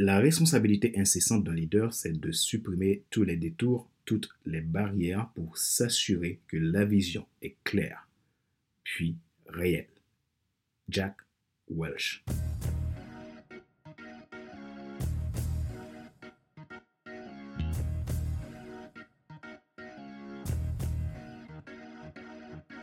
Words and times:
La 0.00 0.20
responsabilité 0.20 0.92
incessante 0.96 1.42
d'un 1.42 1.54
leader, 1.54 1.92
c'est 1.92 2.12
de 2.12 2.30
supprimer 2.30 3.02
tous 3.10 3.24
les 3.24 3.36
détours, 3.36 3.90
toutes 4.04 4.28
les 4.46 4.60
barrières 4.60 5.28
pour 5.34 5.58
s'assurer 5.58 6.38
que 6.46 6.56
la 6.56 6.84
vision 6.84 7.26
est 7.42 7.56
claire, 7.64 8.08
puis 8.84 9.16
réelle. 9.48 9.88
Jack 10.88 11.16
Welch. 11.68 12.22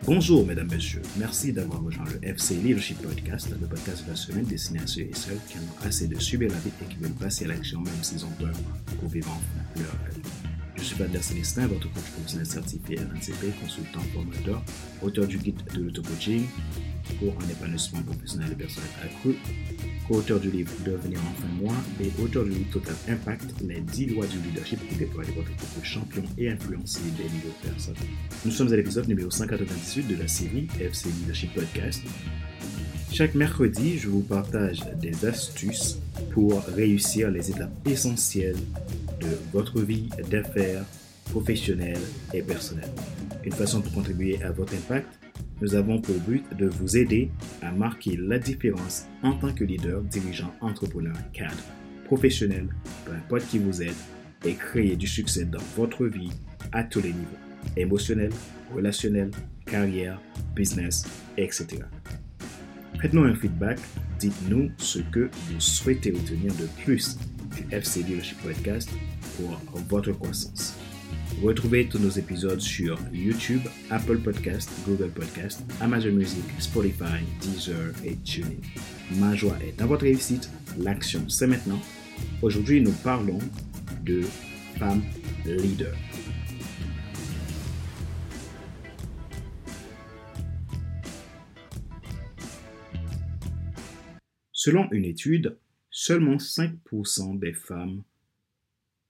Bonjour, 0.08 0.46
mesdames, 0.46 0.70
messieurs. 0.70 1.02
Merci 1.18 1.52
d'avoir 1.52 1.82
rejoint 1.84 2.06
le 2.06 2.30
FC 2.30 2.54
Leadership 2.58 3.02
Podcast, 3.02 3.50
le 3.60 3.66
podcast 3.66 4.06
de 4.06 4.12
la 4.12 4.16
semaine 4.16 4.46
destiné 4.46 4.80
à 4.82 4.86
ceux 4.86 5.02
et 5.02 5.14
celles 5.16 5.40
qui 5.48 5.58
en 5.58 5.62
ont 5.62 5.88
assez 5.88 6.08
de 6.08 6.20
subir 6.20 6.52
la 6.52 6.60
vie 6.60 6.70
et 6.84 6.94
qui 6.94 6.98
veulent 6.98 7.12
passer 7.14 7.46
à 7.46 7.48
l'action 7.48 7.82
même 7.82 8.04
s'ils 8.04 8.24
ont 8.24 8.32
peur 8.38 8.54
pour 9.00 9.10
vivre 9.10 9.32
enfin 9.32 9.82
leur 9.82 9.92
rêve. 10.04 10.20
Je 10.76 10.84
suis 10.84 10.96
Badr 10.96 11.24
Célestin, 11.24 11.66
votre 11.66 11.92
coach 11.92 12.04
professionnel 12.14 12.46
certifié 12.46 13.00
RNCP, 13.00 13.60
consultant, 13.60 14.02
formateur, 14.14 14.64
auteur 15.02 15.26
du 15.26 15.40
guide 15.40 15.64
de 15.74 15.82
l'auto-coaching 15.82 16.44
pour 17.18 17.34
un 17.42 17.50
épanouissement 17.50 18.04
professionnel 18.04 18.52
et 18.52 18.56
personnel 18.56 18.90
accru, 19.04 19.38
co-auteur 20.08 20.40
du 20.40 20.52
livre 20.52 20.72
Devenir 20.86 21.20
enfin 21.32 21.48
moi 21.62 21.74
et 22.02 22.12
auteur 22.22 22.44
du 22.44 22.52
livre 22.52 22.72
Total 22.72 22.96
Impact, 23.10 23.62
les 23.62 23.82
10 23.82 24.08
lois 24.08 24.26
du 24.28 24.38
leadership 24.40 24.80
pour 24.88 24.98
déployer 24.98 25.32
votre 25.32 25.50
de 25.50 25.86
champion 25.86 26.24
et 26.38 26.50
influencer 26.50 27.02
des 27.18 27.24
milliers 27.24 27.54
de 27.64 27.70
personnes. 27.70 27.96
Nous 28.46 28.52
sommes 28.52 28.72
à 28.72 28.76
l'épisode 28.76 29.08
numéro 29.08 29.32
198 29.32 30.08
de 30.08 30.16
la 30.16 30.28
série 30.28 30.68
FC 30.80 31.10
Leadership 31.10 31.54
Podcast. 31.54 32.04
Chaque 33.12 33.34
mercredi, 33.36 33.98
je 33.98 34.10
vous 34.10 34.22
partage 34.22 34.82
des 35.02 35.26
astuces 35.26 35.98
pour 36.32 36.62
réussir 36.66 37.32
les 37.32 37.50
étapes 37.50 37.72
essentielles 37.88 38.60
de 39.22 39.28
votre 39.54 39.82
vie 39.82 40.10
d'affaires 40.30 40.84
professionnelle 41.32 42.02
et 42.34 42.42
personnelle. 42.42 42.92
Une 43.44 43.54
façon 43.54 43.82
pour 43.82 43.94
contribuer 43.94 44.42
à 44.44 44.52
votre 44.52 44.74
impact, 44.74 45.08
nous 45.62 45.76
avons 45.76 46.00
pour 46.00 46.16
but 46.20 46.44
de 46.58 46.68
vous 46.68 46.98
aider 46.98 47.30
à 47.62 47.72
marquer 47.72 48.18
la 48.18 48.40
différence 48.40 49.06
en 49.24 49.34
tant 49.34 49.54
que 49.54 49.64
leader, 49.64 50.02
dirigeant, 50.02 50.54
entrepreneur, 50.62 51.16
cadre, 51.34 51.64
professionnel, 52.06 52.68
peu 53.06 53.14
importe 53.14 53.48
qui 53.48 53.60
vous 53.60 53.82
êtes, 53.82 53.96
et 54.44 54.54
créer 54.54 54.96
du 54.96 55.08
succès 55.08 55.46
dans 55.46 55.64
votre 55.76 56.06
vie 56.06 56.32
à 56.72 56.84
tous 56.84 57.02
les 57.02 57.14
niveaux, 57.14 57.38
émotionnel, 57.78 58.32
relationnel, 58.74 59.32
carrière, 59.66 60.22
business, 60.56 61.04
etc. 61.38 61.80
Faites-nous 63.02 63.24
un 63.24 63.36
feedback, 63.36 63.80
dites-nous 64.20 64.72
ce 64.78 65.00
que 65.00 65.30
vous 65.32 65.60
souhaitez 65.60 66.12
obtenir 66.12 66.54
de 66.56 66.68
plus 66.84 67.18
du 67.56 67.76
FC 67.76 68.04
Leadership 68.04 68.38
Podcast 68.42 68.90
pour 69.38 69.60
votre 69.90 70.12
croissance. 70.12 70.78
Retrouvez 71.44 71.88
tous 71.88 72.00
nos 72.00 72.10
épisodes 72.10 72.62
sur 72.62 72.98
YouTube, 73.12 73.62
Apple 73.90 74.20
Podcast, 74.20 74.72
Google 74.88 75.10
Podcast, 75.10 75.62
Amazon 75.82 76.14
Music, 76.14 76.44
Spotify, 76.60 77.24
Deezer 77.42 77.94
et 78.06 78.16
TuneIn. 78.16 78.56
Ma 79.18 79.36
joie 79.36 79.58
est 79.62 79.78
dans 79.78 79.86
votre 79.86 80.04
réussite. 80.04 80.50
L'action, 80.78 81.28
c'est 81.28 81.48
maintenant. 81.48 81.80
Aujourd'hui, 82.42 82.80
nous 82.82 82.94
parlons 83.04 83.40
de 84.04 84.22
femmes 84.80 85.04
leaders. 85.46 85.96
Selon 94.54 94.90
une 94.92 95.06
étude, 95.06 95.58
seulement 95.92 96.38
5% 96.38 97.40
des 97.40 97.54
femmes 97.54 98.04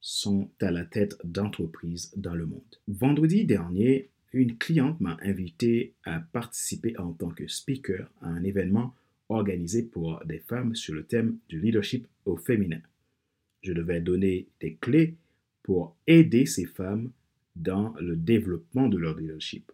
sont 0.08 0.52
à 0.62 0.70
la 0.70 0.86
tête 0.86 1.18
d'entreprises 1.24 2.14
dans 2.16 2.36
le 2.36 2.46
monde. 2.46 2.62
Vendredi 2.88 3.44
dernier, 3.44 4.12
une 4.34 4.56
cliente 4.56 5.02
m'a 5.02 5.18
invité 5.24 5.96
à 6.04 6.20
participer 6.20 6.96
en 7.00 7.12
tant 7.12 7.32
que 7.32 7.48
speaker 7.48 8.08
à 8.22 8.28
un 8.28 8.44
événement 8.44 8.94
organisé 9.30 9.82
pour 9.82 10.22
des 10.24 10.38
femmes 10.38 10.76
sur 10.76 10.94
le 10.94 11.06
thème 11.06 11.40
du 11.50 11.60
leadership 11.60 12.06
au 12.26 12.38
féminin. 12.38 12.82
Je 13.64 13.74
devais 13.74 14.00
donner 14.00 14.46
des 14.60 14.76
clés 14.76 15.16
pour 15.64 15.96
aider 16.06 16.46
ces 16.46 16.66
femmes 16.66 17.10
dans 17.56 17.96
le 18.00 18.16
développement 18.16 18.88
de 18.88 19.00
leur 19.00 19.18
leadership. 19.18 19.72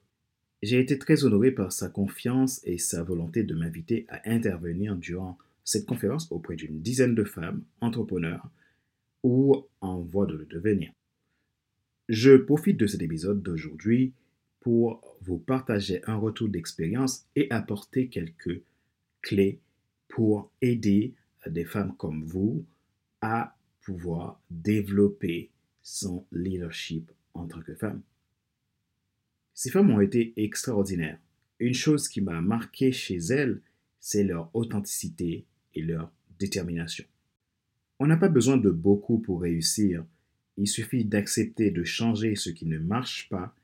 J'ai 0.63 0.79
été 0.79 0.97
très 0.97 1.25
honoré 1.25 1.51
par 1.51 1.73
sa 1.73 1.89
confiance 1.89 2.61
et 2.63 2.77
sa 2.77 3.03
volonté 3.03 3.43
de 3.43 3.53
m'inviter 3.53 4.05
à 4.07 4.21
intervenir 4.31 4.95
durant 4.95 5.37
cette 5.65 5.85
conférence 5.85 6.31
auprès 6.31 6.55
d'une 6.55 6.81
dizaine 6.81 7.15
de 7.15 7.25
femmes 7.25 7.63
entrepreneurs 7.81 8.49
ou 9.23 9.65
en 9.81 10.01
voie 10.01 10.25
de 10.25 10.35
le 10.35 10.45
devenir. 10.45 10.91
Je 12.09 12.35
profite 12.35 12.77
de 12.77 12.87
cet 12.87 13.01
épisode 13.01 13.41
d'aujourd'hui 13.41 14.13
pour 14.59 15.17
vous 15.21 15.37
partager 15.37 16.01
un 16.05 16.15
retour 16.15 16.49
d'expérience 16.49 17.25
et 17.35 17.49
apporter 17.51 18.07
quelques 18.07 18.61
clés 19.21 19.59
pour 20.07 20.51
aider 20.61 21.13
des 21.47 21.65
femmes 21.65 21.95
comme 21.97 22.23
vous 22.23 22.65
à 23.21 23.55
pouvoir 23.81 24.41
développer 24.49 25.49
son 25.81 26.25
leadership 26.31 27.11
en 27.33 27.47
tant 27.47 27.61
que 27.61 27.75
femme. 27.75 28.01
Ces 29.53 29.69
femmes 29.69 29.91
ont 29.91 30.01
été 30.01 30.33
extraordinaires. 30.37 31.19
Une 31.59 31.73
chose 31.73 32.07
qui 32.07 32.21
m'a 32.21 32.41
marqué 32.41 32.91
chez 32.91 33.17
elles, 33.17 33.61
c'est 33.99 34.23
leur 34.23 34.49
authenticité 34.55 35.45
et 35.75 35.81
leur 35.81 36.11
détermination. 36.39 37.05
On 38.03 38.07
n'a 38.07 38.17
pas 38.17 38.29
besoin 38.29 38.57
de 38.57 38.71
beaucoup 38.71 39.19
pour 39.19 39.41
réussir. 39.41 40.03
Il 40.57 40.67
suffit 40.67 41.05
d'accepter 41.05 41.69
de 41.69 41.83
changer 41.83 42.35
ce 42.35 42.49
qui 42.49 42.65
ne 42.65 42.79
marche 42.79 43.29
pas 43.29 43.55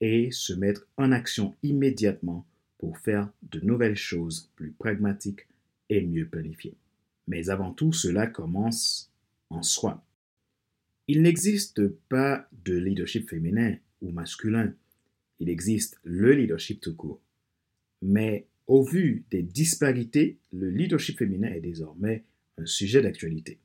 et 0.00 0.30
se 0.30 0.52
mettre 0.52 0.86
en 0.96 1.10
action 1.10 1.56
immédiatement 1.64 2.46
pour 2.78 2.98
faire 2.98 3.28
de 3.50 3.58
nouvelles 3.58 3.96
choses 3.96 4.48
plus 4.54 4.70
pragmatiques 4.70 5.48
et 5.90 6.06
mieux 6.06 6.28
planifiées. 6.28 6.76
Mais 7.26 7.50
avant 7.50 7.72
tout, 7.72 7.92
cela 7.92 8.28
commence 8.28 9.10
en 9.50 9.64
soi. 9.64 10.04
Il 11.08 11.22
n'existe 11.22 11.88
pas 12.08 12.48
de 12.64 12.76
leadership 12.76 13.28
féminin 13.28 13.76
ou 14.02 14.12
masculin. 14.12 14.72
Il 15.40 15.48
existe 15.48 15.98
le 16.04 16.32
leadership 16.32 16.80
tout 16.80 16.94
court. 16.94 17.20
Mais 18.02 18.46
au 18.68 18.84
vu 18.84 19.24
des 19.32 19.42
disparités, 19.42 20.38
le 20.52 20.70
leadership 20.70 21.18
féminin 21.18 21.48
est 21.48 21.60
désormais 21.60 22.22
un 22.56 22.66
sujet 22.66 23.02
d'actualité. 23.02 23.58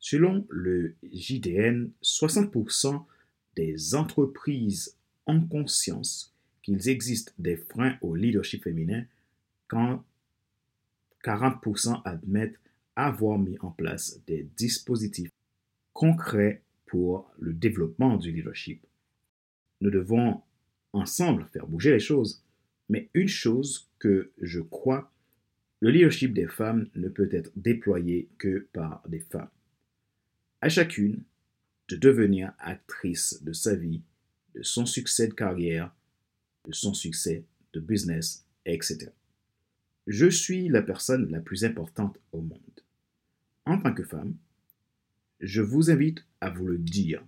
Selon 0.00 0.46
le 0.48 0.94
JDN, 1.12 1.90
60% 2.02 3.04
des 3.54 3.94
entreprises 3.94 4.96
ont 5.26 5.42
conscience 5.42 6.34
qu'il 6.62 6.88
existe 6.88 7.34
des 7.38 7.56
freins 7.56 7.96
au 8.00 8.14
leadership 8.14 8.64
féminin 8.64 9.04
quand 9.68 10.02
40% 11.22 12.00
admettent 12.04 12.58
avoir 12.96 13.38
mis 13.38 13.58
en 13.60 13.70
place 13.70 14.20
des 14.26 14.48
dispositifs 14.56 15.30
concrets 15.92 16.62
pour 16.86 17.30
le 17.38 17.52
développement 17.52 18.16
du 18.16 18.32
leadership. 18.32 18.84
Nous 19.82 19.90
devons 19.90 20.40
ensemble 20.92 21.46
faire 21.52 21.66
bouger 21.66 21.92
les 21.92 22.00
choses. 22.00 22.42
Mais 22.88 23.08
une 23.14 23.28
chose 23.28 23.88
que 23.98 24.32
je 24.40 24.60
crois, 24.60 25.12
le 25.80 25.90
leadership 25.90 26.32
des 26.32 26.48
femmes 26.48 26.88
ne 26.96 27.08
peut 27.08 27.28
être 27.30 27.52
déployé 27.54 28.28
que 28.38 28.66
par 28.72 29.02
des 29.06 29.20
femmes 29.20 29.50
à 30.60 30.68
chacune 30.68 31.22
de 31.88 31.96
devenir 31.96 32.52
actrice 32.58 33.42
de 33.42 33.52
sa 33.52 33.74
vie, 33.74 34.02
de 34.54 34.62
son 34.62 34.86
succès 34.86 35.28
de 35.28 35.34
carrière, 35.34 35.94
de 36.66 36.72
son 36.72 36.94
succès 36.94 37.44
de 37.72 37.80
business, 37.80 38.46
etc. 38.66 39.10
Je 40.06 40.26
suis 40.26 40.68
la 40.68 40.82
personne 40.82 41.30
la 41.30 41.40
plus 41.40 41.64
importante 41.64 42.18
au 42.32 42.40
monde. 42.40 42.58
En 43.64 43.78
tant 43.78 43.94
que 43.94 44.04
femme, 44.04 44.34
je 45.40 45.62
vous 45.62 45.90
invite 45.90 46.24
à 46.40 46.50
vous 46.50 46.66
le 46.66 46.78
dire. 46.78 47.24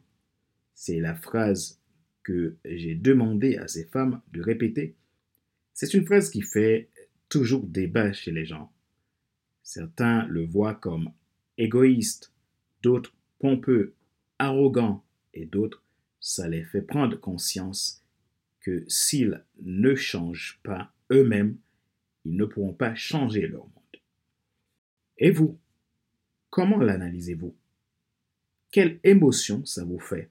C'est 0.74 1.00
la 1.00 1.14
phrase 1.14 1.78
que 2.22 2.56
j'ai 2.64 2.94
demandé 2.94 3.56
à 3.56 3.68
ces 3.68 3.84
femmes 3.84 4.20
de 4.32 4.40
répéter. 4.40 4.94
C'est 5.74 5.94
une 5.94 6.06
phrase 6.06 6.30
qui 6.30 6.42
fait 6.42 6.88
toujours 7.28 7.66
débat 7.66 8.12
chez 8.12 8.30
les 8.30 8.44
gens. 8.44 8.72
Certains 9.62 10.26
le 10.26 10.44
voient 10.44 10.74
comme 10.74 11.10
égoïste, 11.56 12.32
d'autres 12.82 13.14
pompeux, 13.42 13.92
arrogants 14.38 15.02
et 15.34 15.46
d'autres, 15.46 15.82
ça 16.20 16.48
les 16.48 16.62
fait 16.62 16.80
prendre 16.80 17.18
conscience 17.18 18.04
que 18.60 18.84
s'ils 18.86 19.44
ne 19.60 19.96
changent 19.96 20.60
pas 20.62 20.92
eux-mêmes, 21.10 21.58
ils 22.24 22.36
ne 22.36 22.44
pourront 22.44 22.72
pas 22.72 22.94
changer 22.94 23.48
leur 23.48 23.64
monde. 23.64 24.00
Et 25.18 25.32
vous, 25.32 25.58
comment 26.50 26.78
l'analysez-vous? 26.78 27.52
Quelle 28.70 29.00
émotion 29.02 29.64
ça 29.64 29.84
vous 29.84 29.98
fait? 29.98 30.30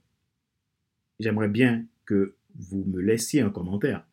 J'aimerais 1.20 1.50
bien 1.50 1.86
que 2.06 2.36
vous 2.56 2.86
me 2.86 3.02
laissiez 3.02 3.42
un 3.42 3.50
commentaire. 3.50 4.08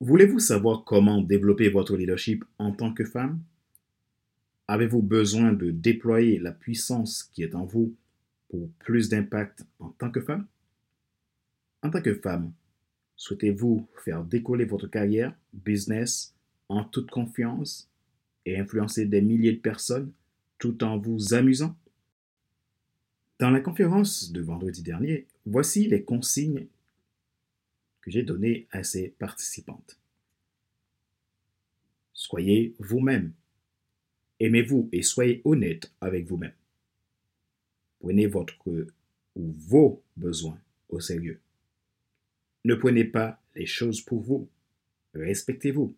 Voulez-vous 0.00 0.40
savoir 0.40 0.82
comment 0.84 1.22
développer 1.22 1.68
votre 1.68 1.96
leadership 1.96 2.44
en 2.58 2.72
tant 2.72 2.92
que 2.92 3.04
femme? 3.04 3.40
Avez-vous 4.68 5.00
besoin 5.00 5.54
de 5.54 5.70
déployer 5.70 6.38
la 6.38 6.52
puissance 6.52 7.24
qui 7.24 7.42
est 7.42 7.54
en 7.54 7.64
vous 7.64 7.96
pour 8.50 8.70
plus 8.80 9.08
d'impact 9.08 9.64
en 9.78 9.88
tant 9.88 10.10
que 10.10 10.20
femme? 10.20 10.46
En 11.82 11.90
tant 11.90 12.02
que 12.02 12.14
femme, 12.14 12.52
souhaitez-vous 13.16 13.88
faire 14.04 14.24
décoller 14.24 14.66
votre 14.66 14.86
carrière, 14.86 15.34
business, 15.54 16.34
en 16.68 16.84
toute 16.84 17.10
confiance 17.10 17.88
et 18.44 18.58
influencer 18.58 19.06
des 19.06 19.22
milliers 19.22 19.54
de 19.54 19.60
personnes 19.60 20.12
tout 20.58 20.84
en 20.84 20.98
vous 20.98 21.32
amusant? 21.32 21.74
Dans 23.38 23.50
la 23.50 23.60
conférence 23.60 24.32
de 24.32 24.42
vendredi 24.42 24.82
dernier, 24.82 25.26
voici 25.46 25.86
les 25.86 26.02
consignes 26.02 26.66
que 28.02 28.10
j'ai 28.10 28.22
données 28.22 28.66
à 28.70 28.82
ces 28.82 29.14
participantes. 29.18 29.98
Soyez 32.12 32.74
vous-même. 32.80 33.32
Aimez-vous 34.40 34.88
et 34.92 35.02
soyez 35.02 35.42
honnête 35.44 35.92
avec 36.00 36.26
vous-même. 36.26 36.54
Prenez 38.00 38.26
votre 38.26 38.56
ou 39.34 39.52
vos 39.56 40.02
besoins 40.16 40.60
au 40.88 41.00
sérieux. 41.00 41.40
Ne 42.64 42.74
prenez 42.74 43.04
pas 43.04 43.42
les 43.54 43.66
choses 43.66 44.00
pour 44.00 44.20
vous. 44.22 44.48
Respectez-vous. 45.14 45.94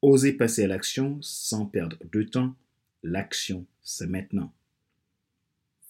Osez 0.00 0.32
passer 0.32 0.64
à 0.64 0.68
l'action 0.68 1.20
sans 1.22 1.66
perdre 1.66 1.98
de 2.10 2.22
temps. 2.22 2.56
L'action, 3.02 3.66
c'est 3.82 4.06
maintenant. 4.06 4.52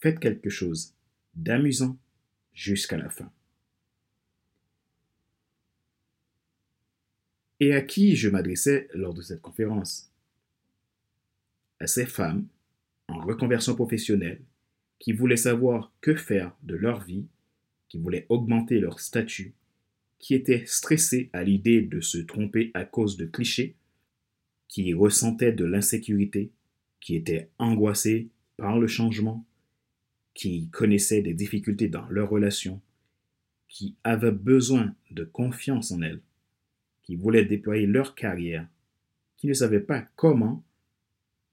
Faites 0.01 0.19
quelque 0.19 0.51
chose 0.51 0.95
d'amusant 1.35 1.97
jusqu'à 2.53 2.97
la 2.97 3.09
fin. 3.09 3.31
Et 7.61 7.75
à 7.75 7.81
qui 7.81 8.17
je 8.17 8.29
m'adressais 8.29 8.89
lors 8.93 9.15
de 9.15 9.23
cette 9.23 9.41
conférence? 9.41 10.12
À 11.83 11.89
ces 11.89 12.07
femmes 12.07 12.47
en 13.09 13.19
reconversion 13.19 13.75
professionnelle 13.75 14.41
qui 15.01 15.13
voulaient 15.13 15.37
savoir 15.37 15.93
que 16.01 16.15
faire 16.15 16.57
de 16.63 16.77
leur 16.77 17.03
vie, 17.03 17.27
qui 17.89 17.99
voulaient 17.99 18.25
augmenter 18.29 18.79
leur 18.79 19.01
statut, 19.01 19.53
qui 20.21 20.35
étaient 20.35 20.63
stressées 20.65 21.29
à 21.33 21.43
l'idée 21.43 21.83
de 21.83 22.01
se 22.01 22.19
tromper 22.19 22.71
à 22.75 22.85
cause 22.85 23.17
de 23.17 23.27
clichés, 23.27 23.75
qui 24.69 24.95
ressentaient 24.95 25.51
de 25.51 25.65
l'insécurité, 25.65 26.53
qui 27.01 27.17
étaient 27.17 27.51
angoissées 27.59 28.29
par 28.57 28.79
le 28.79 28.87
changement, 28.87 29.45
qui 30.35 30.69
connaissaient 30.69 31.23
des 31.23 31.35
difficultés 31.35 31.89
dans 31.89 32.07
leurs 32.11 32.31
relations, 32.31 32.81
qui 33.67 33.97
avaient 34.05 34.31
besoin 34.31 34.95
de 35.11 35.25
confiance 35.25 35.91
en 35.91 36.01
elles 36.01 36.23
qui 37.03 37.17
voulaient 37.17 37.45
déployer 37.45 37.89
leur 37.89 38.15
carrière, 38.15 38.69
qui 39.37 39.49
ne 39.49 39.55
savaient 39.55 39.81
pas 39.81 40.07
comment 40.15 40.63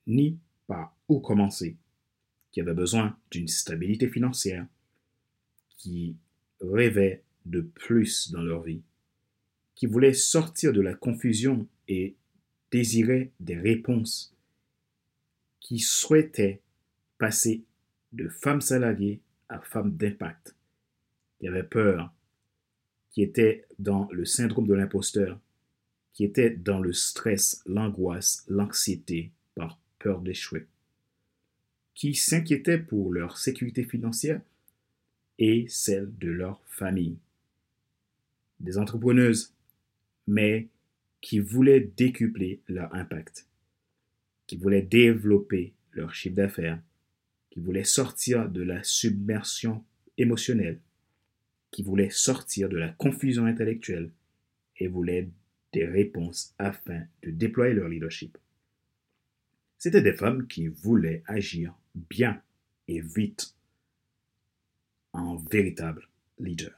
ni 0.09 0.37
par 0.67 0.93
où 1.07 1.19
commencer, 1.19 1.77
qui 2.51 2.59
avaient 2.59 2.73
besoin 2.73 3.17
d'une 3.31 3.47
stabilité 3.47 4.09
financière, 4.09 4.67
qui 5.77 6.17
rêvaient 6.59 7.23
de 7.45 7.61
plus 7.61 8.31
dans 8.31 8.41
leur 8.41 8.63
vie, 8.63 8.81
qui 9.75 9.85
voulaient 9.85 10.13
sortir 10.13 10.73
de 10.73 10.81
la 10.81 10.93
confusion 10.93 11.65
et 11.87 12.17
désiraient 12.71 13.31
des 13.39 13.55
réponses, 13.55 14.35
qui 15.61 15.79
souhaitaient 15.79 16.61
passer 17.17 17.63
de 18.11 18.27
femmes 18.27 18.61
salariées 18.61 19.21
à 19.47 19.59
femmes 19.61 19.95
d'impact, 19.95 20.55
qui 21.39 21.47
avaient 21.47 21.63
peur 21.63 22.13
qui 23.11 23.23
était 23.23 23.65
dans 23.79 24.07
le 24.11 24.25
syndrome 24.25 24.67
de 24.67 24.73
l'imposteur, 24.73 25.39
qui 26.13 26.23
était 26.23 26.51
dans 26.51 26.79
le 26.79 26.93
stress, 26.93 27.61
l'angoisse, 27.65 28.45
l'anxiété 28.47 29.31
peur 29.99 30.21
d'échouer, 30.21 30.65
qui 31.93 32.15
s'inquiétaient 32.15 32.79
pour 32.79 33.11
leur 33.13 33.37
sécurité 33.37 33.83
financière 33.83 34.41
et 35.37 35.65
celle 35.67 36.09
de 36.17 36.29
leur 36.29 36.61
famille. 36.65 37.17
Des 38.59 38.77
entrepreneuses, 38.77 39.53
mais 40.27 40.67
qui 41.21 41.39
voulaient 41.39 41.91
décupler 41.97 42.61
leur 42.67 42.93
impact, 42.95 43.47
qui 44.47 44.57
voulaient 44.57 44.81
développer 44.81 45.73
leur 45.91 46.13
chiffre 46.13 46.35
d'affaires, 46.35 46.81
qui 47.49 47.59
voulaient 47.59 47.83
sortir 47.83 48.49
de 48.49 48.61
la 48.61 48.83
submersion 48.83 49.83
émotionnelle, 50.17 50.79
qui 51.71 51.83
voulaient 51.83 52.09
sortir 52.09 52.69
de 52.69 52.77
la 52.77 52.89
confusion 52.89 53.45
intellectuelle 53.45 54.11
et 54.77 54.87
voulaient 54.87 55.29
des 55.73 55.85
réponses 55.85 56.53
afin 56.57 57.03
de 57.23 57.31
déployer 57.31 57.73
leur 57.73 57.89
leadership. 57.89 58.37
C'étaient 59.79 60.01
des 60.01 60.13
femmes 60.13 60.45
qui 60.45 60.67
voulaient 60.67 61.23
agir 61.25 61.73
bien 61.95 62.41
et 62.89 62.99
vite 62.99 63.55
en 65.13 65.37
véritable 65.37 66.09
leader. 66.37 66.77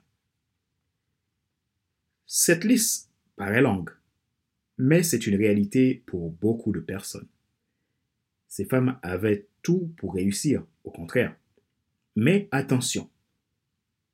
Cette 2.27 2.63
liste 2.63 3.09
paraît 3.35 3.63
longue, 3.63 3.89
mais 4.77 5.01
c'est 5.01 5.25
une 5.25 5.35
réalité 5.35 6.03
pour 6.05 6.29
beaucoup 6.29 6.71
de 6.71 6.79
personnes. 6.79 7.27
Ces 8.47 8.65
femmes 8.65 8.99
avaient 9.01 9.47
tout 9.63 9.91
pour 9.97 10.13
réussir, 10.13 10.63
au 10.83 10.91
contraire. 10.91 11.35
Mais 12.15 12.47
attention, 12.51 13.09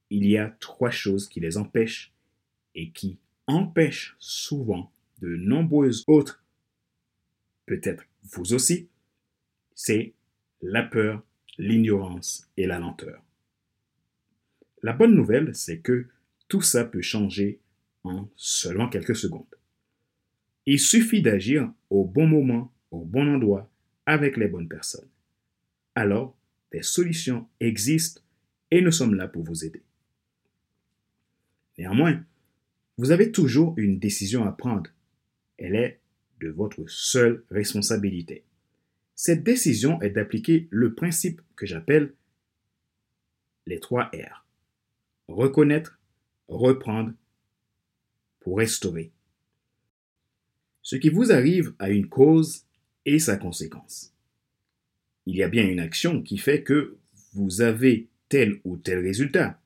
il 0.10 0.26
y 0.26 0.38
a 0.38 0.56
trois 0.62 0.92
choses 0.92 1.28
qui 1.28 1.42
les 1.42 1.58
empêchent 1.58 2.14
et 2.74 2.92
qui 2.92 3.20
empêchent 3.48 4.16
souvent 4.20 4.94
de 5.20 5.36
nombreuses 5.36 6.06
autres, 6.08 6.42
peut-être 7.66 8.06
vous 8.32 8.54
aussi, 8.54 8.90
c'est 9.76 10.14
la 10.62 10.84
peur, 10.84 11.24
l'ignorance 11.58 12.50
et 12.58 12.66
la 12.66 12.80
lenteur. 12.80 13.24
La 14.84 14.94
bonne 14.94 15.16
nouvelle, 15.16 15.56
c'est 15.56 15.80
que 15.80 16.08
tout 16.48 16.62
ça 16.62 16.86
peut 16.86 17.02
changer 17.02 17.60
en 18.04 18.30
seulement 18.36 18.90
quelques 18.90 19.16
secondes. 19.16 19.46
Il 20.66 20.80
suffit 20.80 21.22
d'agir 21.22 21.72
au 21.90 22.06
bon 22.06 22.28
moment, 22.28 22.74
au 22.92 23.04
bon 23.04 23.28
endroit, 23.34 23.70
avec 24.06 24.38
les 24.38 24.48
bonnes 24.48 24.68
personnes. 24.68 25.10
Alors, 25.96 26.38
des 26.72 26.84
solutions 26.84 27.48
existent 27.60 28.22
et 28.72 28.82
nous 28.82 28.92
sommes 28.92 29.16
là 29.16 29.28
pour 29.28 29.44
vous 29.44 29.66
aider. 29.66 29.82
Néanmoins, 31.78 32.24
vous 32.98 33.12
avez 33.12 33.32
toujours 33.32 33.74
une 33.78 34.00
décision 34.00 34.46
à 34.46 34.52
prendre. 34.52 34.90
Elle 35.58 35.76
est 35.76 36.00
de 36.40 36.50
votre 36.50 36.88
seule 36.88 37.44
responsabilité. 37.50 38.44
Cette 39.16 39.44
décision 39.44 40.02
est 40.02 40.12
d'appliquer 40.12 40.68
le 40.70 40.94
principe 40.94 41.42
que 41.56 41.66
j'appelle 41.66 42.14
les 43.66 43.80
trois 43.80 44.12
R. 44.14 44.46
Reconnaître, 45.28 46.00
reprendre, 46.48 47.14
pour 48.40 48.58
restaurer. 48.58 49.12
Ce 50.82 50.96
qui 50.96 51.10
vous 51.10 51.32
arrive 51.32 51.74
a 51.80 51.90
une 51.90 52.08
cause 52.08 52.66
et 53.06 53.20
sa 53.20 53.36
conséquence. 53.36 54.14
Il 55.26 55.36
y 55.36 55.44
a 55.44 55.50
bien 55.50 55.68
une 55.68 55.82
action 55.82 56.22
qui 56.22 56.38
fait 56.38 56.64
que 56.64 56.98
vous 57.34 57.62
avez 57.62 58.08
tel 58.30 58.62
ou 58.64 58.78
tel 58.78 59.00
résultat. 59.00 59.60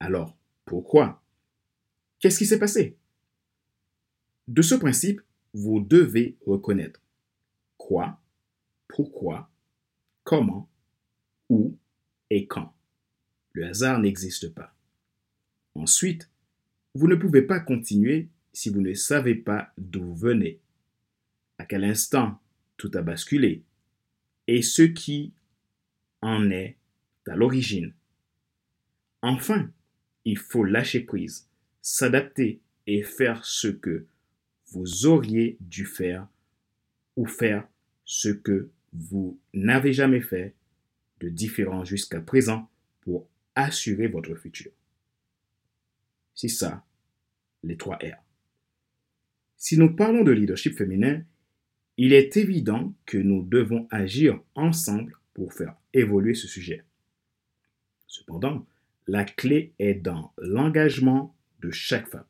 Alors, 0.00 0.36
pourquoi? 0.64 1.22
Qu'est-ce 2.18 2.38
qui 2.38 2.46
s'est 2.46 2.58
passé? 2.58 2.96
De 4.48 4.62
ce 4.62 4.74
principe, 4.74 5.20
vous 5.56 5.80
devez 5.80 6.36
reconnaître 6.46 7.00
quoi, 7.78 8.20
pourquoi, 8.88 9.50
comment, 10.22 10.68
où 11.48 11.74
et 12.28 12.46
quand. 12.46 12.74
Le 13.52 13.66
hasard 13.66 13.98
n'existe 13.98 14.52
pas. 14.52 14.74
Ensuite, 15.74 16.30
vous 16.94 17.08
ne 17.08 17.14
pouvez 17.14 17.40
pas 17.40 17.58
continuer 17.58 18.28
si 18.52 18.68
vous 18.68 18.82
ne 18.82 18.92
savez 18.92 19.34
pas 19.34 19.72
d'où 19.78 20.04
vous 20.04 20.14
venez, 20.14 20.60
à 21.56 21.64
quel 21.64 21.84
instant 21.84 22.38
tout 22.76 22.90
a 22.92 23.00
basculé 23.00 23.62
et 24.46 24.60
ce 24.60 24.82
qui 24.82 25.32
en 26.20 26.50
est 26.50 26.76
à 27.26 27.34
l'origine. 27.34 27.94
Enfin, 29.22 29.70
il 30.26 30.36
faut 30.36 30.64
lâcher 30.64 31.00
prise 31.00 31.48
s'adapter 31.80 32.60
et 32.86 33.02
faire 33.02 33.44
ce 33.46 33.68
que 33.68 34.06
vous 34.68 35.06
auriez 35.06 35.56
dû 35.60 35.84
faire 35.84 36.26
ou 37.16 37.26
faire 37.26 37.66
ce 38.04 38.28
que 38.28 38.70
vous 38.92 39.38
n'avez 39.52 39.92
jamais 39.92 40.20
fait 40.20 40.54
de 41.20 41.28
différent 41.28 41.84
jusqu'à 41.84 42.20
présent 42.20 42.70
pour 43.00 43.28
assurer 43.54 44.06
votre 44.08 44.34
futur. 44.34 44.70
C'est 46.34 46.48
ça, 46.48 46.84
les 47.62 47.76
trois 47.76 47.96
R. 47.96 48.22
Si 49.56 49.78
nous 49.78 49.94
parlons 49.94 50.22
de 50.22 50.32
leadership 50.32 50.76
féminin, 50.76 51.22
il 51.96 52.12
est 52.12 52.36
évident 52.36 52.92
que 53.06 53.16
nous 53.16 53.42
devons 53.42 53.88
agir 53.90 54.38
ensemble 54.54 55.18
pour 55.32 55.54
faire 55.54 55.74
évoluer 55.94 56.34
ce 56.34 56.46
sujet. 56.46 56.84
Cependant, 58.06 58.66
la 59.06 59.24
clé 59.24 59.72
est 59.78 59.94
dans 59.94 60.32
l'engagement 60.36 61.34
de 61.60 61.70
chaque 61.70 62.08
femme. 62.08 62.26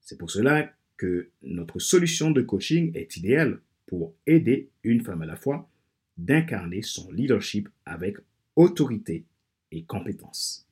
C'est 0.00 0.18
pour 0.18 0.30
cela 0.30 0.74
que 0.96 1.30
notre 1.42 1.78
solution 1.78 2.30
de 2.30 2.42
coaching 2.42 2.92
est 2.94 3.16
idéale 3.16 3.60
pour 3.86 4.14
aider 4.26 4.70
une 4.82 5.02
femme 5.02 5.22
à 5.22 5.26
la 5.26 5.36
fois 5.36 5.68
d'incarner 6.16 6.82
son 6.82 7.10
leadership 7.12 7.68
avec 7.84 8.16
autorité 8.56 9.24
et 9.72 9.84
compétence. 9.84 10.68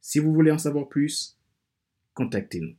Si 0.00 0.18
vous 0.18 0.32
voulez 0.32 0.50
en 0.50 0.58
savoir 0.58 0.88
plus, 0.88 1.36
contactez-nous 2.14 2.74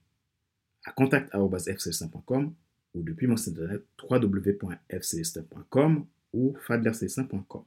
à 0.85 0.91
contact.fcl5.com 0.91 2.53
ou 2.93 3.01
depuis 3.03 3.27
mon 3.27 3.35
site 3.37 3.57
internet 3.57 3.83
www.fcl5.com 4.09 6.05
ou 6.33 6.55
fadlercl5.com. 6.67 7.63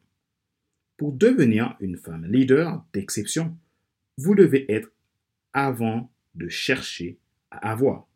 Pour 0.97 1.13
devenir 1.13 1.77
une 1.81 1.97
femme 1.97 2.27
leader 2.27 2.85
d'exception, 2.93 3.57
vous 4.17 4.35
devez 4.35 4.71
être 4.71 4.91
avant 5.53 6.11
de 6.35 6.49
chercher 6.49 7.19
à 7.51 7.71
avoir. 7.71 8.07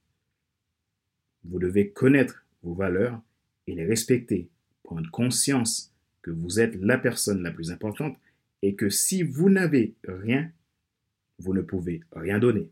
Vous 1.45 1.59
devez 1.59 1.91
connaître 1.91 2.45
vos 2.63 2.75
valeurs 2.75 3.21
et 3.67 3.75
les 3.75 3.85
respecter, 3.85 4.49
prendre 4.83 5.11
conscience 5.11 5.93
que 6.23 6.31
vous 6.31 6.61
êtes 6.61 6.75
la 6.77 6.99
personne 6.99 7.43
la 7.43 7.51
plus 7.51 7.71
importante 7.71 8.19
et 8.63 8.75
que 8.75 8.89
si 8.89 9.23
vous 9.23 9.51
n'avez 9.51 9.95
rien, 10.05 10.51
vous 11.39 11.53
ne 11.53 11.61
pouvez 11.61 12.03
rien 12.13 12.39
donner. 12.39 12.71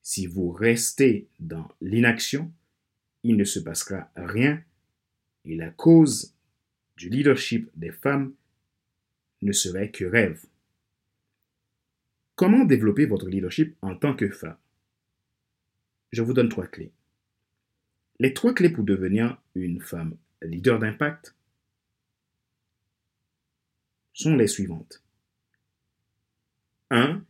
Si 0.00 0.26
vous 0.26 0.50
restez 0.50 1.28
dans 1.40 1.68
l'inaction, 1.80 2.52
il 3.24 3.36
ne 3.36 3.44
se 3.44 3.58
passera 3.58 4.10
rien 4.16 4.62
et 5.44 5.56
la 5.56 5.70
cause 5.70 6.34
du 6.96 7.08
leadership 7.08 7.70
des 7.74 7.90
femmes 7.90 8.32
ne 9.42 9.52
serait 9.52 9.90
que 9.90 10.04
rêve. 10.04 10.44
Comment 12.36 12.64
développer 12.64 13.06
votre 13.06 13.28
leadership 13.28 13.76
en 13.82 13.96
tant 13.96 14.14
que 14.14 14.30
femme? 14.30 14.56
Je 16.12 16.22
vous 16.22 16.32
donne 16.32 16.48
trois 16.48 16.66
clés. 16.66 16.92
Les 18.22 18.34
trois 18.34 18.54
clés 18.54 18.70
pour 18.70 18.84
devenir 18.84 19.36
une 19.56 19.80
femme 19.80 20.16
leader 20.42 20.78
d'impact 20.78 21.34
sont 24.12 24.36
les 24.36 24.46
suivantes. 24.46 25.02
1. 26.90 27.24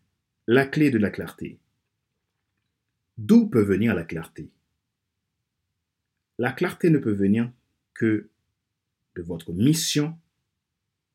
La 0.49 0.67
clé 0.67 0.91
de 0.91 0.99
la 0.99 1.09
clarté. 1.09 1.59
D'où 3.17 3.49
peut 3.49 3.63
venir 3.63 3.95
la 3.95 4.05
clarté? 4.05 4.51
La 6.37 6.53
clarté 6.53 6.91
ne 6.91 6.99
peut 6.99 7.15
venir 7.15 7.51
que 7.95 8.29
de 9.15 9.23
votre 9.23 9.55
mission, 9.55 10.19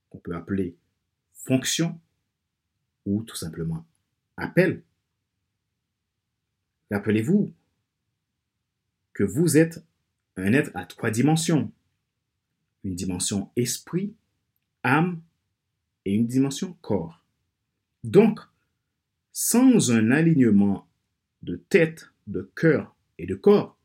qu'on 0.10 0.18
peut 0.18 0.36
appeler 0.36 0.76
fonction, 1.34 2.02
ou 3.06 3.22
tout 3.22 3.36
simplement 3.36 3.86
appel. 4.38 4.82
Rappelez-vous 6.90 7.54
que 9.18 9.24
vous 9.24 9.58
êtes 9.58 9.84
un 10.36 10.54
être 10.54 10.70
à 10.76 10.86
trois 10.86 11.10
dimensions. 11.10 11.72
Une 12.84 12.94
dimension 12.94 13.50
esprit, 13.56 14.14
âme 14.84 15.24
et 16.06 16.14
une 16.14 16.28
dimension 16.28 16.78
corps. 16.84 17.26
Donc, 18.04 18.40
sans 19.32 19.90
un 19.92 20.12
alignement 20.12 20.88
de 21.42 21.56
tête, 21.56 22.12
de 22.28 22.48
cœur 22.56 22.96
et 23.18 23.26
de 23.26 23.34
corps, 23.34 23.76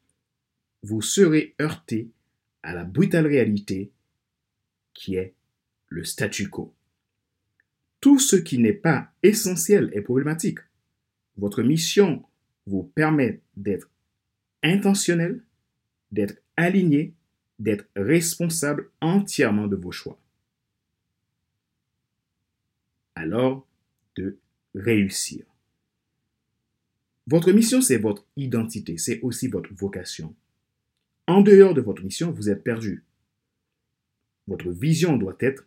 vous 0.83 1.01
serez 1.01 1.55
heurté 1.59 2.11
à 2.63 2.75
la 2.75 2.85
brutale 2.85 3.27
réalité 3.27 3.91
qui 4.93 5.15
est 5.15 5.33
le 5.89 6.05
statu 6.05 6.51
quo. 6.51 6.75
Tout 8.03 8.19
ce 8.19 8.37
qui 8.37 8.59
n'est 8.59 8.75
pas 8.75 9.11
essentiel 9.23 9.91
est 9.95 10.03
problématique. 10.03 10.59
Votre 11.39 11.63
mission 11.63 12.23
vous 12.67 12.83
permet 12.83 13.41
d'être 13.57 13.89
intentionnel, 14.63 15.43
d'être 16.11 16.37
aligné, 16.57 17.15
d'être 17.59 17.87
responsable 17.97 18.91
entièrement 19.01 19.67
de 19.67 19.77
vos 19.77 19.93
choix. 19.93 20.19
Alors, 23.15 23.67
de 24.17 24.39
réussir. 24.75 25.45
Votre 27.27 27.53
mission, 27.53 27.81
c'est 27.81 27.99
votre 27.99 28.27
identité, 28.37 28.99
c'est 28.99 29.21
aussi 29.21 29.49
votre 29.49 29.73
vocation. 29.75 30.35
En 31.27 31.41
dehors 31.41 31.75
de 31.75 31.81
votre 31.81 32.03
mission, 32.03 32.33
vous 32.33 32.51
êtes 32.51 32.65
perdu. 32.65 33.05
Votre 34.49 34.71
vision 34.71 35.17
doit 35.17 35.37
être 35.39 35.67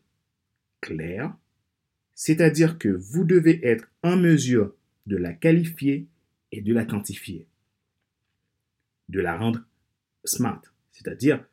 claire, 0.81 1.35
c'est-à-dire 2.13 2.77
que 2.77 2.89
vous 2.89 3.23
devez 3.23 3.65
être 3.65 3.89
en 4.03 4.17
mesure 4.17 4.73
de 5.05 5.15
la 5.15 5.33
qualifier 5.33 6.07
et 6.51 6.61
de 6.61 6.73
la 6.73 6.85
quantifier, 6.85 7.47
de 9.09 9.19
la 9.19 9.37
rendre 9.37 9.61
smart, 10.23 10.61
c'est-à-dire 10.91 11.45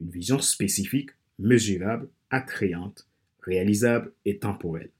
une 0.00 0.10
vision 0.10 0.38
spécifique, 0.38 1.10
mesurable, 1.38 2.08
attrayante, 2.30 3.08
réalisable 3.40 4.12
et 4.24 4.38
temporelle. 4.38 4.90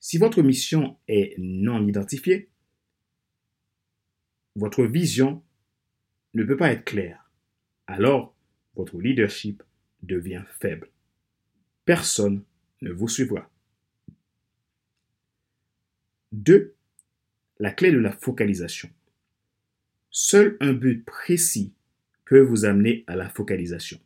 Si 0.00 0.18
votre 0.18 0.42
mission 0.42 0.96
est 1.08 1.34
non 1.38 1.86
identifiée, 1.86 2.48
votre 4.56 4.84
vision 4.84 5.42
ne 6.34 6.44
peut 6.44 6.56
pas 6.56 6.72
être 6.72 6.84
claire. 6.84 7.30
Alors, 7.86 8.34
votre 8.74 9.00
leadership 9.00 9.62
devient 10.02 10.44
faible. 10.60 10.90
Personne 11.84 12.42
ne 12.80 12.90
vous 12.90 13.08
suivra. 13.08 13.48
2. 16.32 16.74
La 17.58 17.70
clé 17.70 17.92
de 17.92 17.98
la 17.98 18.12
focalisation. 18.12 18.90
Seul 20.14 20.58
un 20.60 20.74
but 20.74 21.04
précis 21.06 21.72
peut 22.26 22.42
vous 22.42 22.66
amener 22.66 23.02
à 23.06 23.16
la 23.16 23.30
focalisation. 23.30 23.98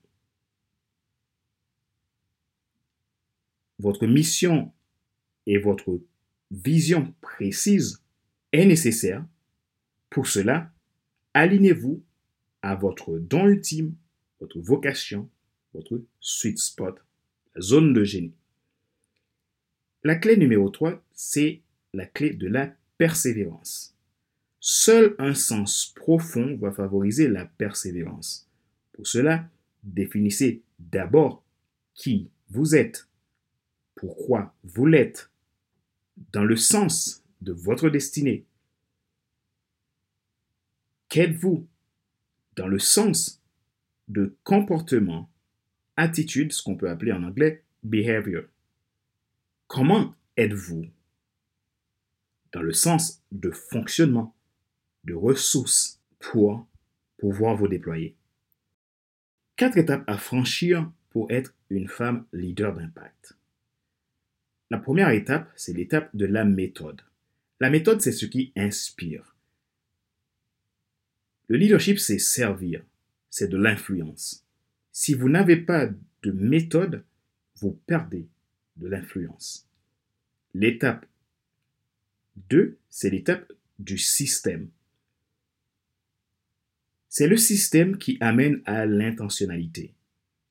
Votre 3.81 4.07
mission 4.07 4.73
et 5.47 5.59
votre 5.59 6.01
vision 6.53 7.13
précise 7.21 8.03
est 8.53 8.67
nécessaire 8.67 9.27
pour 10.09 10.29
cela, 10.29 10.73
alignez-vous 11.35 12.03
à 12.63 12.77
votre 12.77 13.19
don 13.19 13.49
ultime, 13.49 13.97
votre 14.41 14.61
vocation, 14.61 15.29
votre 15.75 16.01
sweet 16.21 16.59
spot, 16.59 17.05
la 17.57 17.61
zone 17.61 17.93
de 17.93 18.05
génie. 18.05 18.35
La 20.05 20.15
clé 20.15 20.37
numéro 20.37 20.71
3, 20.71 21.03
c'est 21.13 21.63
la 21.93 22.07
clé 22.07 22.33
de 22.33 22.47
la 22.47 22.73
persévérance. 22.97 23.96
Seul 24.69 25.15
un 25.21 25.33
sens 25.33 25.93
profond 25.95 26.57
va 26.57 26.73
favoriser 26.73 27.29
la 27.29 27.45
persévérance. 27.45 28.51
Pour 28.91 29.07
cela, 29.07 29.49
définissez 29.85 30.65
d'abord 30.81 31.45
qui 31.95 32.31
vous 32.49 32.75
êtes, 32.75 33.09
pourquoi 33.95 34.57
vous 34.65 34.87
l'êtes, 34.87 35.31
dans 36.33 36.43
le 36.43 36.57
sens 36.57 37.23
de 37.43 37.53
votre 37.53 37.91
destinée, 37.91 38.45
Qu'êtes-vous 41.11 41.69
dans 42.57 42.67
le 42.67 42.81
sens 42.81 43.41
de 44.09 44.37
comportement, 44.43 45.31
attitude, 45.97 46.53
ce 46.53 46.65
qu'on 46.65 46.77
peut 46.77 46.91
appeler 46.91 47.13
en 47.13 47.23
anglais 47.23 47.63
behavior? 47.85 48.43
Comment 49.69 50.17
êtes-vous 50.37 50.87
dans 52.51 52.63
le 52.63 52.73
sens 52.73 53.23
de 53.31 53.53
fonctionnement, 53.53 54.36
de 55.07 55.15
ressources 55.15 56.01
pour 56.19 56.67
pouvoir 57.19 57.57
vous 57.57 57.69
déployer? 57.69 58.15
Quatre 59.57 59.79
étapes 59.79 60.05
à 60.07 60.19
franchir 60.19 60.91
pour 61.11 61.31
être 61.31 61.55
une 61.71 61.89
femme 61.89 62.27
leader 62.33 62.75
d'impact. 62.75 63.37
La 64.71 64.79
première 64.79 65.11
étape, 65.11 65.51
c'est 65.57 65.73
l'étape 65.73 66.15
de 66.15 66.27
la 66.27 66.45
méthode. 66.45 67.01
La 67.61 67.71
méthode, 67.71 68.03
c'est 68.03 68.13
ce 68.13 68.27
qui 68.27 68.53
inspire. 68.57 69.35
Le 71.49 71.57
leadership, 71.57 71.99
c'est 71.99 72.19
servir, 72.19 72.85
c'est 73.31 73.49
de 73.49 73.57
l'influence. 73.57 74.45
Si 74.93 75.15
vous 75.15 75.29
n'avez 75.29 75.57
pas 75.57 75.87
de 76.23 76.33
méthode, 76.33 77.05
vous 77.57 77.79
perdez 77.87 78.29
de 78.77 78.89
l'influence. 78.89 79.69
L'étape 80.53 81.07
2, 82.51 82.77
c'est 82.91 83.11
l'étape 83.11 83.53
du 83.79 83.99
système. 83.99 84.69
C'est 87.19 87.29
le 87.29 87.39
système 87.39 87.97
qui 87.97 88.19
amène 88.21 88.61
à 88.67 88.85
l'intentionnalité, 88.85 89.95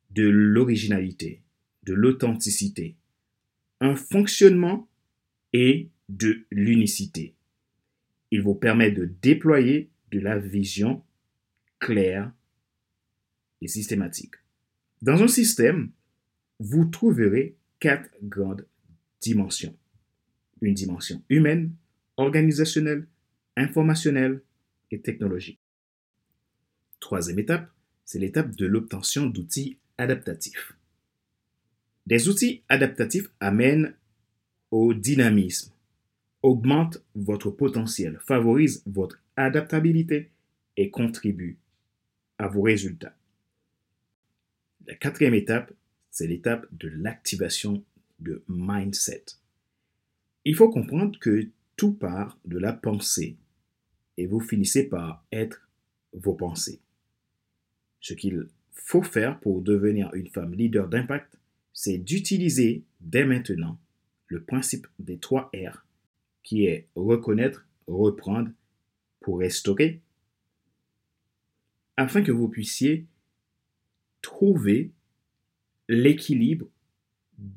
de 0.10 0.27
l'originalité, 0.27 1.43
de 1.84 1.93
l'authenticité, 1.93 2.95
un 3.81 3.95
fonctionnement 3.95 4.89
et 5.53 5.91
de 6.10 6.48
l'unicité. 6.50 7.36
Il 8.31 8.41
vous 8.41 8.55
permet 8.55 8.89
de 8.89 9.05
déployer 9.22 9.91
de 10.12 10.19
la 10.19 10.39
vision 10.39 11.03
claire 11.77 12.34
et 13.62 13.67
systématique. 13.67 14.34
Dans 15.03 15.22
un 15.22 15.27
système, 15.27 15.91
vous 16.60 16.86
trouverez 16.86 17.57
quatre 17.79 18.10
grandes 18.24 18.65
dimensions. 19.22 19.77
Une 20.62 20.74
dimension 20.74 21.22
humaine, 21.29 21.75
organisationnelle, 22.17 23.05
informationnelle 23.55 24.41
et 24.89 25.00
technologique. 25.00 25.60
Troisième 27.05 27.38
étape, 27.38 27.69
c'est 28.03 28.17
l'étape 28.17 28.55
de 28.55 28.65
l'obtention 28.65 29.27
d'outils 29.27 29.77
adaptatifs. 30.00 30.75
Des 32.07 32.29
outils 32.29 32.63
adaptatifs 32.67 33.29
amènent 33.39 33.93
au 34.71 34.91
dynamisme, 34.95 35.71
augmentent 36.41 37.03
votre 37.13 37.51
potentiel, 37.51 38.17
favorisent 38.25 38.81
votre 38.88 39.21
adaptabilité 39.35 40.31
et 40.77 40.89
contribuent 40.89 41.59
à 42.39 42.47
vos 42.47 42.63
résultats. 42.63 43.15
La 44.88 44.95
quatrième 44.95 45.35
étape, 45.35 45.71
c'est 46.09 46.25
l'étape 46.25 46.65
de 46.71 46.88
l'activation 46.88 47.83
de 48.17 48.43
mindset. 48.47 49.25
Il 50.43 50.55
faut 50.55 50.71
comprendre 50.71 51.19
que 51.19 51.50
tout 51.75 51.93
part 51.93 52.39
de 52.45 52.57
la 52.57 52.74
pensée 52.74 53.38
et 54.17 54.25
vous 54.25 54.39
finissez 54.39 54.89
par 54.89 55.24
être 55.31 55.69
vos 56.12 56.33
pensées. 56.33 56.81
Ce 58.05 58.13
qu'il 58.13 58.45
faut 58.71 59.01
faire 59.01 59.39
pour 59.39 59.63
devenir 59.63 60.13
une 60.13 60.27
femme 60.27 60.53
leader 60.53 60.88
d'impact, 60.88 61.39
c'est 61.74 61.97
d'utiliser 61.97 62.83
dès 63.01 63.25
maintenant 63.25 63.79
le 64.27 64.43
principe 64.43 64.85
des 65.00 65.17
trois 65.17 65.50
R, 65.55 65.83
qui 66.43 66.65
est 66.65 66.88
reconnaître, 66.95 67.65
reprendre 67.88 68.51
pour 69.21 69.39
restaurer, 69.39 70.01
afin 71.97 72.21
que 72.21 72.31
vous 72.31 72.47
puissiez 72.47 73.07
trouver 74.21 74.91
l'équilibre 75.89 76.67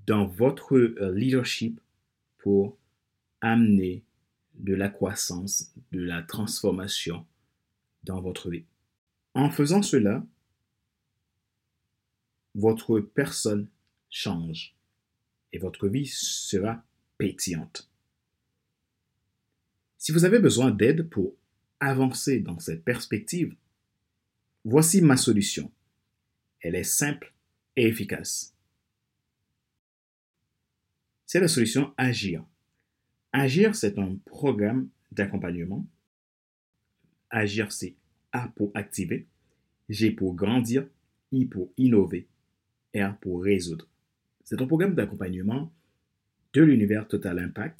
dans 0.06 0.26
votre 0.26 0.78
leadership 0.78 1.78
pour 2.38 2.78
amener 3.42 4.02
de 4.54 4.74
la 4.74 4.88
croissance, 4.88 5.74
de 5.92 6.00
la 6.00 6.22
transformation 6.22 7.26
dans 8.04 8.22
votre 8.22 8.48
vie. 8.48 8.64
En 9.34 9.50
faisant 9.50 9.82
cela, 9.82 10.24
votre 12.58 12.98
personne 12.98 13.68
change 14.10 14.74
et 15.52 15.58
votre 15.58 15.88
vie 15.88 16.06
sera 16.06 16.82
pétillante. 17.16 17.88
Si 19.96 20.10
vous 20.10 20.24
avez 20.24 20.40
besoin 20.40 20.72
d'aide 20.72 21.08
pour 21.08 21.34
avancer 21.78 22.40
dans 22.40 22.58
cette 22.58 22.84
perspective, 22.84 23.54
voici 24.64 25.00
ma 25.00 25.16
solution. 25.16 25.70
Elle 26.60 26.74
est 26.74 26.84
simple 26.84 27.32
et 27.76 27.86
efficace. 27.86 28.54
C'est 31.26 31.40
la 31.40 31.48
solution 31.48 31.94
Agir. 31.96 32.44
Agir, 33.32 33.76
c'est 33.76 33.98
un 33.98 34.16
programme 34.24 34.88
d'accompagnement. 35.12 35.86
Agir, 37.30 37.70
c'est 37.70 37.94
A 38.32 38.48
pour 38.56 38.72
activer, 38.74 39.28
G 39.88 40.10
pour 40.10 40.34
grandir, 40.34 40.88
I 41.30 41.44
pour 41.44 41.70
innover, 41.76 42.26
R 42.94 43.16
pour 43.20 43.42
résoudre. 43.42 43.86
C'est 44.44 44.60
un 44.60 44.66
programme 44.66 44.94
d'accompagnement 44.94 45.72
de 46.52 46.62
l'univers 46.62 47.06
Total 47.06 47.38
Impact 47.38 47.78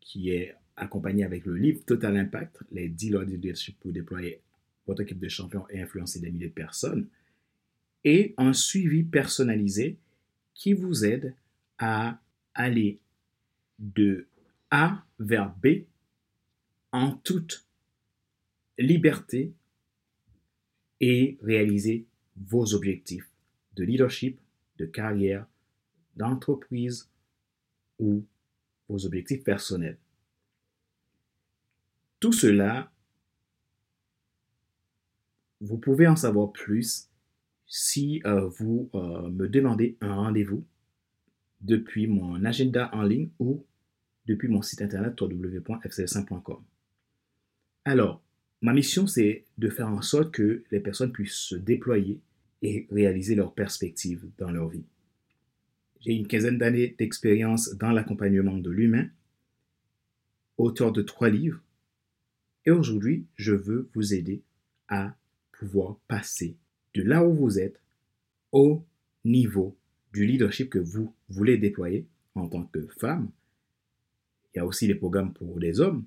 qui 0.00 0.30
est 0.30 0.54
accompagné 0.76 1.24
avec 1.24 1.44
le 1.44 1.56
livre 1.56 1.84
Total 1.84 2.16
Impact, 2.16 2.62
les 2.70 2.88
10 2.88 3.10
lois 3.10 3.24
de 3.24 3.30
leadership 3.30 3.78
pour 3.80 3.92
déployer 3.92 4.40
votre 4.86 5.02
équipe 5.02 5.18
de 5.18 5.28
champions 5.28 5.66
et 5.68 5.80
influencer 5.80 6.20
des 6.20 6.30
milliers 6.30 6.48
de 6.48 6.52
personnes 6.52 7.08
et 8.04 8.34
un 8.36 8.52
suivi 8.52 9.02
personnalisé 9.02 9.98
qui 10.54 10.72
vous 10.72 11.04
aide 11.04 11.34
à 11.78 12.20
aller 12.54 12.98
de 13.78 14.26
A 14.70 15.04
vers 15.18 15.54
B 15.62 15.84
en 16.92 17.12
toute 17.12 17.66
liberté 18.78 19.52
et 21.00 21.38
réaliser 21.42 22.06
vos 22.36 22.74
objectifs 22.74 23.30
de 23.76 23.84
leadership, 23.84 24.40
de 24.78 24.86
carrière, 24.86 25.46
d'entreprise 26.16 27.10
ou 27.98 28.24
vos 28.88 29.04
objectifs 29.04 29.44
personnels. 29.44 29.98
Tout 32.20 32.32
cela, 32.32 32.90
vous 35.60 35.78
pouvez 35.78 36.06
en 36.06 36.16
savoir 36.16 36.52
plus 36.52 37.08
si 37.66 38.22
euh, 38.24 38.48
vous 38.48 38.88
euh, 38.94 39.28
me 39.28 39.48
demandez 39.48 39.96
un 40.00 40.14
rendez-vous 40.14 40.64
depuis 41.60 42.06
mon 42.06 42.44
agenda 42.44 42.90
en 42.94 43.02
ligne 43.02 43.30
ou 43.38 43.64
depuis 44.26 44.48
mon 44.48 44.62
site 44.62 44.82
internet 44.82 45.20
www.fcl5.com. 45.20 46.62
Alors, 47.84 48.22
ma 48.60 48.72
mission, 48.72 49.06
c'est 49.06 49.44
de 49.58 49.68
faire 49.68 49.88
en 49.88 50.02
sorte 50.02 50.32
que 50.32 50.64
les 50.70 50.80
personnes 50.80 51.12
puissent 51.12 51.32
se 51.32 51.56
déployer 51.56 52.20
et 52.62 52.86
réaliser 52.90 53.34
leurs 53.34 53.54
perspectives 53.54 54.28
dans 54.38 54.50
leur 54.50 54.68
vie. 54.68 54.84
J'ai 56.00 56.12
une 56.12 56.26
quinzaine 56.26 56.58
d'années 56.58 56.94
d'expérience 56.98 57.74
dans 57.76 57.90
l'accompagnement 57.90 58.56
de 58.56 58.70
l'humain, 58.70 59.08
auteur 60.56 60.92
de 60.92 61.02
trois 61.02 61.28
livres, 61.28 61.60
et 62.68 62.70
aujourd'hui, 62.70 63.26
je 63.36 63.54
veux 63.54 63.88
vous 63.94 64.12
aider 64.12 64.42
à 64.88 65.16
pouvoir 65.52 65.98
passer 66.06 66.56
de 66.92 67.02
là 67.02 67.24
où 67.26 67.34
vous 67.34 67.58
êtes 67.58 67.80
au 68.52 68.84
niveau 69.24 69.74
du 70.12 70.26
leadership 70.26 70.70
que 70.70 70.78
vous 70.78 71.14
voulez 71.28 71.56
déployer 71.56 72.06
en 72.34 72.48
tant 72.48 72.64
que 72.64 72.86
femme. 72.86 73.30
Il 74.52 74.58
y 74.58 74.60
a 74.60 74.66
aussi 74.66 74.86
des 74.86 74.94
programmes 74.94 75.32
pour 75.32 75.58
les 75.58 75.80
hommes, 75.80 76.04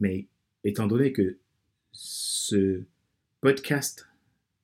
mais 0.00 0.26
étant 0.64 0.86
donné 0.86 1.12
que 1.12 1.38
ce 1.92 2.82
podcast 3.40 4.08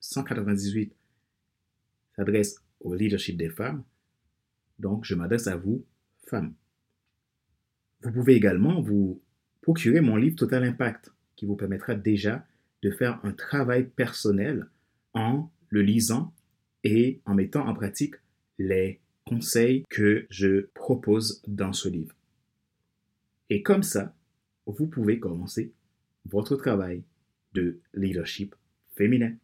198 0.01 0.93
s'adresse 2.21 2.63
au 2.81 2.95
leadership 2.95 3.39
des 3.39 3.49
femmes, 3.49 3.83
donc 4.79 5.07
je 5.07 5.15
m'adresse 5.15 5.47
à 5.47 5.57
vous, 5.57 5.87
femmes. 6.27 6.55
Vous 8.03 8.13
pouvez 8.13 8.35
également 8.35 8.83
vous 8.83 9.23
procurer 9.63 10.03
mon 10.03 10.17
livre 10.17 10.37
Total 10.37 10.65
Impact, 10.65 11.13
qui 11.37 11.47
vous 11.47 11.57
permettra 11.57 11.95
déjà 11.95 12.47
de 12.83 12.91
faire 12.91 13.21
un 13.25 13.33
travail 13.33 13.85
personnel 13.89 14.69
en 15.15 15.51
le 15.71 15.81
lisant 15.81 16.35
et 16.85 17.23
en 17.25 17.35
mettant 17.35 17.67
en 17.67 17.75
pratique 17.75 18.17
les 18.59 19.01
conseils 19.25 19.85
que 19.89 20.27
je 20.29 20.67
propose 20.75 21.43
dans 21.47 21.73
ce 21.73 21.89
livre. 21.89 22.15
Et 23.49 23.63
comme 23.63 23.83
ça, 23.83 24.15
vous 24.67 24.87
pouvez 24.87 25.19
commencer 25.19 25.73
votre 26.27 26.57
travail 26.57 27.03
de 27.55 27.81
leadership 27.95 28.55
féminin. 28.95 29.35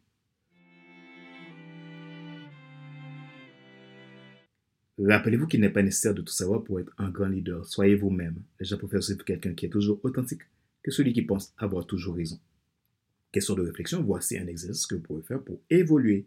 Rappelez-vous 4.99 5.47
qu'il 5.47 5.61
n'est 5.61 5.69
pas 5.69 5.83
nécessaire 5.83 6.15
de 6.15 6.21
tout 6.21 6.33
savoir 6.33 6.63
pour 6.63 6.79
être 6.79 6.91
un 6.97 7.09
grand 7.09 7.27
leader. 7.27 7.65
Soyez 7.65 7.95
vous-même. 7.95 8.41
Les 8.59 8.65
gens 8.65 8.77
préfèrent 8.77 9.23
quelqu'un 9.23 9.53
qui 9.53 9.67
est 9.67 9.69
toujours 9.69 9.99
authentique 10.03 10.41
que 10.81 10.91
celui 10.91 11.13
qui 11.13 11.21
pense 11.21 11.53
avoir 11.57 11.85
toujours 11.85 12.15
raison. 12.15 12.39
Question 13.31 13.55
de 13.55 13.61
réflexion, 13.61 14.01
voici 14.01 14.37
un 14.37 14.47
exercice 14.47 14.87
que 14.87 14.95
vous 14.95 15.01
pouvez 15.01 15.21
faire 15.21 15.43
pour 15.43 15.59
évoluer 15.69 16.25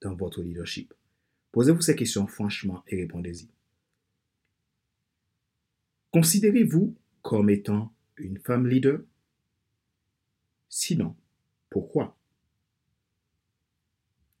dans 0.00 0.14
votre 0.14 0.42
leadership. 0.42 0.92
Posez-vous 1.52 1.80
ces 1.80 1.94
questions 1.94 2.26
franchement 2.26 2.82
et 2.88 2.96
répondez-y. 2.96 3.48
Considérez-vous 6.10 6.96
comme 7.22 7.50
étant 7.50 7.94
une 8.16 8.38
femme 8.38 8.66
leader? 8.66 9.00
Sinon, 10.68 11.14
pourquoi? 11.70 12.16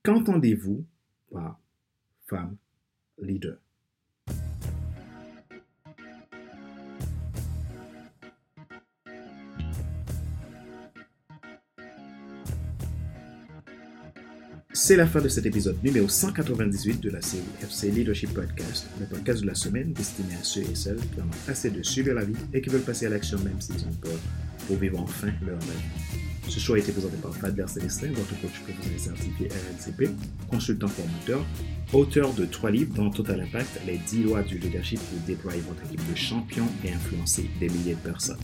Qu'entendez-vous 0.02 0.84
par 1.30 1.60
femme 2.26 2.56
leader? 3.18 3.58
C'est 14.88 14.96
la 14.96 15.06
fin 15.06 15.20
de 15.20 15.28
cet 15.28 15.44
épisode 15.44 15.76
numéro 15.84 16.08
198 16.08 17.02
de 17.02 17.10
la 17.10 17.20
série 17.20 17.42
FC 17.62 17.90
Leadership 17.90 18.32
Podcast, 18.32 18.86
le 18.98 19.04
podcast 19.04 19.42
de 19.42 19.46
la 19.46 19.54
semaine 19.54 19.92
destiné 19.92 20.32
à 20.32 20.42
ceux 20.42 20.62
et 20.62 20.74
celles 20.74 20.96
qui 20.96 21.20
en 21.20 21.24
ont 21.24 21.50
assez 21.50 21.68
de 21.68 21.82
suivre 21.82 22.14
la 22.14 22.24
vie 22.24 22.32
et 22.54 22.62
qui 22.62 22.70
veulent 22.70 22.80
passer 22.80 23.04
à 23.04 23.10
l'action 23.10 23.38
même 23.40 23.60
s'ils 23.60 23.84
ont 23.86 23.92
peur 24.00 24.18
pour 24.66 24.76
vivre 24.76 24.98
enfin 24.98 25.28
leur 25.46 25.60
rêve. 25.60 26.48
Ce 26.48 26.58
show 26.58 26.72
a 26.72 26.78
été 26.78 26.92
présenté 26.92 27.18
par 27.18 27.36
Fadler 27.36 27.66
Célestin, 27.68 28.06
votre 28.12 28.40
coach 28.40 28.60
professionnel 28.64 28.98
certifié 28.98 29.48
RNCP, 29.48 30.10
consultant 30.48 30.88
formateur, 30.88 31.44
auteur 31.92 32.32
de 32.32 32.46
trois 32.46 32.70
livres 32.70 32.94
dont 32.94 33.10
Total 33.10 33.42
Impact, 33.42 33.82
les 33.86 33.98
10 33.98 34.22
lois 34.22 34.42
du 34.42 34.56
leadership 34.56 35.00
pour 35.00 35.18
déployer 35.26 35.60
votre 35.68 35.82
équipe 35.84 36.10
de 36.10 36.16
champions 36.16 36.68
et 36.82 36.92
influencer 36.94 37.50
des 37.60 37.68
milliers 37.68 37.92
de 37.92 38.10
personnes. 38.10 38.38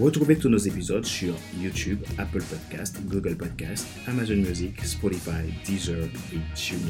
Retrouvez 0.00 0.36
tous 0.36 0.48
nos 0.48 0.58
épisodes 0.58 1.04
sur 1.04 1.36
YouTube, 1.60 2.00
Apple 2.18 2.42
Podcast, 2.42 2.96
Google 3.06 3.36
Podcast, 3.36 3.86
Amazon 4.08 4.34
Music, 4.34 4.84
Spotify, 4.84 5.44
Deezer 5.64 6.08
et 6.32 6.56
TuneIn. 6.56 6.80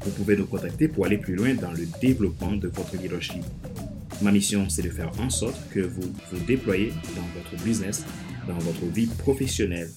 Vous 0.00 0.10
pouvez 0.10 0.36
nous 0.36 0.46
contacter 0.46 0.88
pour 0.88 1.06
aller 1.06 1.18
plus 1.18 1.36
loin 1.36 1.54
dans 1.54 1.70
le 1.70 1.86
développement 2.00 2.56
de 2.56 2.66
votre 2.66 2.96
leadership. 2.96 3.44
Ma 4.22 4.32
mission, 4.32 4.68
c'est 4.68 4.82
de 4.82 4.90
faire 4.90 5.12
en 5.20 5.30
sorte 5.30 5.56
que 5.70 5.78
vous 5.78 6.12
vous 6.32 6.44
déployez 6.46 6.92
dans 7.14 7.40
votre 7.40 7.62
business, 7.62 8.04
dans 8.48 8.58
votre 8.58 8.86
vie 8.86 9.06
professionnelle, 9.06 9.90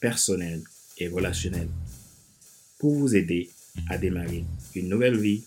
personnelle 0.00 0.60
et 0.98 1.08
relationnel 1.08 1.68
pour 2.78 2.94
vous 2.94 3.16
aider 3.16 3.48
à 3.88 3.96
démarrer 3.96 4.44
une 4.74 4.90
nouvelle 4.90 5.16
vie 5.16 5.44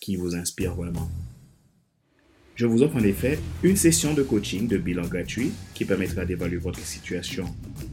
qui 0.00 0.16
vous 0.16 0.34
inspire 0.34 0.74
vraiment. 0.74 1.10
Je 2.54 2.66
vous 2.66 2.82
offre 2.82 2.96
en 2.96 3.02
effet 3.02 3.38
une 3.64 3.76
session 3.76 4.14
de 4.14 4.22
coaching 4.22 4.68
de 4.68 4.76
bilan 4.76 5.02
gratuit 5.02 5.50
qui 5.74 5.84
permettra 5.84 6.24
d'évaluer 6.24 6.58
votre 6.58 6.78
situation 6.78 7.46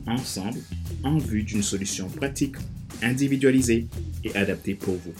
ensemble 0.05 0.59
en 1.03 1.17
vue 1.17 1.41
d'une 1.41 1.63
solution 1.63 2.07
pratique, 2.09 2.55
individualisée 3.01 3.87
et 4.23 4.35
adaptée 4.35 4.75
pour 4.75 4.93
vous. 4.95 5.13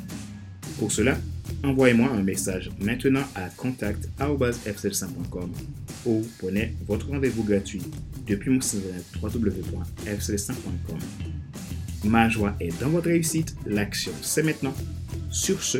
Pour 0.77 0.91
cela, 0.91 1.17
envoyez-moi 1.63 2.09
un 2.09 2.21
message 2.21 2.69
maintenant 2.79 3.23
à 3.33 3.49
contact.fcl5.com 3.49 5.51
ou 6.05 6.21
prenez 6.37 6.75
votre 6.87 7.09
rendez-vous 7.09 7.43
gratuit 7.43 7.81
depuis 8.27 8.51
mon 8.51 8.61
site 8.61 8.83
www.fcl5.com. 9.21 10.99
Ma 12.03 12.29
joie 12.29 12.55
est 12.59 12.79
dans 12.79 12.89
votre 12.89 13.07
réussite, 13.07 13.55
l'action 13.65 14.11
c'est 14.21 14.43
maintenant. 14.43 14.75
Sur 15.31 15.63
ce, 15.63 15.79